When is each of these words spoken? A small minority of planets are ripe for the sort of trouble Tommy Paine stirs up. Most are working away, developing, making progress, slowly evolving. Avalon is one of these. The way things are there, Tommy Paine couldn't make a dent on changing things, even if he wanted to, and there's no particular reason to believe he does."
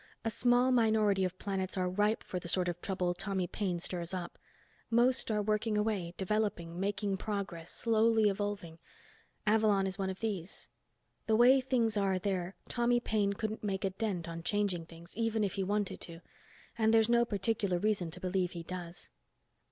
A 0.25 0.31
small 0.31 0.71
minority 0.71 1.23
of 1.23 1.37
planets 1.37 1.77
are 1.77 1.87
ripe 1.87 2.23
for 2.23 2.39
the 2.39 2.47
sort 2.47 2.67
of 2.67 2.81
trouble 2.81 3.13
Tommy 3.13 3.45
Paine 3.45 3.77
stirs 3.77 4.15
up. 4.15 4.39
Most 4.89 5.29
are 5.29 5.43
working 5.43 5.77
away, 5.77 6.15
developing, 6.17 6.79
making 6.79 7.17
progress, 7.17 7.69
slowly 7.69 8.27
evolving. 8.27 8.79
Avalon 9.45 9.85
is 9.85 9.99
one 9.99 10.09
of 10.09 10.19
these. 10.19 10.69
The 11.27 11.35
way 11.35 11.61
things 11.61 11.97
are 11.97 12.17
there, 12.17 12.55
Tommy 12.67 12.99
Paine 12.99 13.33
couldn't 13.33 13.63
make 13.63 13.85
a 13.85 13.91
dent 13.91 14.27
on 14.27 14.41
changing 14.41 14.87
things, 14.87 15.15
even 15.15 15.43
if 15.43 15.53
he 15.53 15.63
wanted 15.63 16.01
to, 16.01 16.21
and 16.79 16.91
there's 16.91 17.07
no 17.07 17.23
particular 17.23 17.77
reason 17.77 18.09
to 18.09 18.19
believe 18.19 18.53
he 18.53 18.63
does." 18.63 19.11